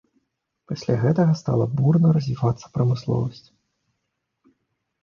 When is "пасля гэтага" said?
0.69-1.35